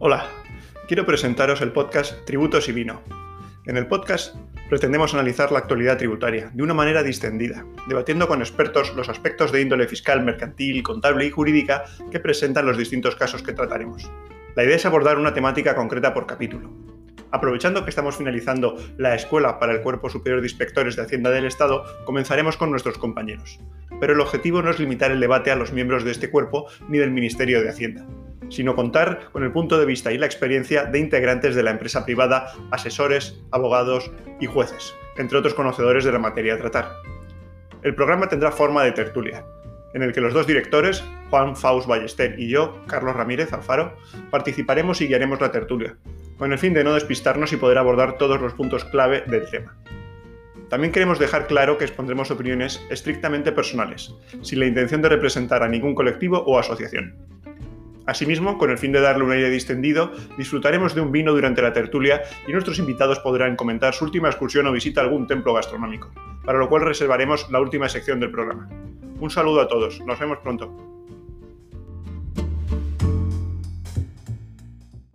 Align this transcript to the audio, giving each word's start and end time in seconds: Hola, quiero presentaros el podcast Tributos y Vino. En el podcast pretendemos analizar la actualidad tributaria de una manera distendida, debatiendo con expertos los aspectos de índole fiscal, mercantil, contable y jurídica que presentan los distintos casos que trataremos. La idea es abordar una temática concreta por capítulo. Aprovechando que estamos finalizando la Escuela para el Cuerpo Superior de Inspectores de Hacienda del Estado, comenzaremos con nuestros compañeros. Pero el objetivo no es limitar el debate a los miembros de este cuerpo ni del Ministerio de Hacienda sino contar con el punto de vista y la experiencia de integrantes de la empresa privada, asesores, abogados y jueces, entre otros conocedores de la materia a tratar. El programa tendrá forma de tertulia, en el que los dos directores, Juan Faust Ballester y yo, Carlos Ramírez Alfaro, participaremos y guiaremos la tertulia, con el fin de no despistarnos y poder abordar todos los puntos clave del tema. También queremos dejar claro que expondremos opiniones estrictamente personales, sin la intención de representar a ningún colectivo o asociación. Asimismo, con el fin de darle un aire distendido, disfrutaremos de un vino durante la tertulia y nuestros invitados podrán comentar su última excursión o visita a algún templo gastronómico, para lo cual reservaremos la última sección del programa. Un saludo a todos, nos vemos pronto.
Hola, 0.00 0.28
quiero 0.86 1.04
presentaros 1.04 1.60
el 1.60 1.72
podcast 1.72 2.24
Tributos 2.24 2.68
y 2.68 2.72
Vino. 2.72 3.02
En 3.66 3.76
el 3.76 3.88
podcast 3.88 4.36
pretendemos 4.68 5.12
analizar 5.12 5.50
la 5.50 5.58
actualidad 5.58 5.98
tributaria 5.98 6.52
de 6.54 6.62
una 6.62 6.72
manera 6.72 7.02
distendida, 7.02 7.66
debatiendo 7.88 8.28
con 8.28 8.40
expertos 8.40 8.94
los 8.94 9.08
aspectos 9.08 9.50
de 9.50 9.60
índole 9.60 9.88
fiscal, 9.88 10.22
mercantil, 10.22 10.84
contable 10.84 11.26
y 11.26 11.30
jurídica 11.30 11.82
que 12.12 12.20
presentan 12.20 12.64
los 12.64 12.78
distintos 12.78 13.16
casos 13.16 13.42
que 13.42 13.54
trataremos. 13.54 14.08
La 14.54 14.62
idea 14.62 14.76
es 14.76 14.86
abordar 14.86 15.18
una 15.18 15.34
temática 15.34 15.74
concreta 15.74 16.14
por 16.14 16.28
capítulo. 16.28 16.70
Aprovechando 17.32 17.82
que 17.82 17.90
estamos 17.90 18.16
finalizando 18.16 18.76
la 18.98 19.16
Escuela 19.16 19.58
para 19.58 19.72
el 19.72 19.80
Cuerpo 19.80 20.10
Superior 20.10 20.40
de 20.40 20.46
Inspectores 20.46 20.94
de 20.94 21.02
Hacienda 21.02 21.30
del 21.30 21.44
Estado, 21.44 21.82
comenzaremos 22.04 22.56
con 22.56 22.70
nuestros 22.70 22.98
compañeros. 22.98 23.58
Pero 23.98 24.12
el 24.12 24.20
objetivo 24.20 24.62
no 24.62 24.70
es 24.70 24.78
limitar 24.78 25.10
el 25.10 25.18
debate 25.18 25.50
a 25.50 25.56
los 25.56 25.72
miembros 25.72 26.04
de 26.04 26.12
este 26.12 26.30
cuerpo 26.30 26.68
ni 26.88 26.98
del 26.98 27.10
Ministerio 27.10 27.60
de 27.60 27.70
Hacienda 27.70 28.06
sino 28.48 28.74
contar 28.74 29.30
con 29.32 29.44
el 29.44 29.52
punto 29.52 29.78
de 29.78 29.86
vista 29.86 30.12
y 30.12 30.18
la 30.18 30.26
experiencia 30.26 30.84
de 30.84 30.98
integrantes 30.98 31.54
de 31.54 31.62
la 31.62 31.70
empresa 31.70 32.04
privada, 32.04 32.52
asesores, 32.70 33.40
abogados 33.50 34.10
y 34.40 34.46
jueces, 34.46 34.94
entre 35.16 35.38
otros 35.38 35.54
conocedores 35.54 36.04
de 36.04 36.12
la 36.12 36.18
materia 36.18 36.54
a 36.54 36.58
tratar. 36.58 36.92
El 37.82 37.94
programa 37.94 38.28
tendrá 38.28 38.50
forma 38.50 38.82
de 38.82 38.92
tertulia, 38.92 39.44
en 39.94 40.02
el 40.02 40.12
que 40.12 40.20
los 40.20 40.34
dos 40.34 40.46
directores, 40.46 41.04
Juan 41.30 41.56
Faust 41.56 41.86
Ballester 41.86 42.38
y 42.38 42.48
yo, 42.48 42.82
Carlos 42.86 43.16
Ramírez 43.16 43.52
Alfaro, 43.52 43.96
participaremos 44.30 45.00
y 45.00 45.06
guiaremos 45.06 45.40
la 45.40 45.52
tertulia, 45.52 45.96
con 46.36 46.52
el 46.52 46.58
fin 46.58 46.74
de 46.74 46.84
no 46.84 46.94
despistarnos 46.94 47.52
y 47.52 47.56
poder 47.56 47.78
abordar 47.78 48.18
todos 48.18 48.40
los 48.40 48.54
puntos 48.54 48.84
clave 48.84 49.22
del 49.26 49.48
tema. 49.50 49.76
También 50.68 50.92
queremos 50.92 51.18
dejar 51.18 51.46
claro 51.46 51.78
que 51.78 51.84
expondremos 51.84 52.30
opiniones 52.30 52.84
estrictamente 52.90 53.52
personales, 53.52 54.14
sin 54.42 54.60
la 54.60 54.66
intención 54.66 55.00
de 55.00 55.08
representar 55.08 55.62
a 55.62 55.68
ningún 55.68 55.94
colectivo 55.94 56.38
o 56.46 56.58
asociación. 56.58 57.27
Asimismo, 58.08 58.56
con 58.56 58.70
el 58.70 58.78
fin 58.78 58.90
de 58.90 59.02
darle 59.02 59.22
un 59.22 59.32
aire 59.32 59.50
distendido, 59.50 60.12
disfrutaremos 60.38 60.94
de 60.94 61.02
un 61.02 61.12
vino 61.12 61.34
durante 61.34 61.60
la 61.60 61.74
tertulia 61.74 62.22
y 62.46 62.52
nuestros 62.52 62.78
invitados 62.78 63.18
podrán 63.18 63.54
comentar 63.54 63.92
su 63.92 64.06
última 64.06 64.28
excursión 64.28 64.66
o 64.66 64.72
visita 64.72 65.02
a 65.02 65.04
algún 65.04 65.26
templo 65.26 65.52
gastronómico, 65.52 66.10
para 66.42 66.58
lo 66.58 66.70
cual 66.70 66.86
reservaremos 66.86 67.50
la 67.50 67.60
última 67.60 67.86
sección 67.86 68.18
del 68.18 68.30
programa. 68.30 68.66
Un 69.20 69.28
saludo 69.28 69.60
a 69.60 69.68
todos, 69.68 70.00
nos 70.06 70.18
vemos 70.18 70.38
pronto. 70.38 70.97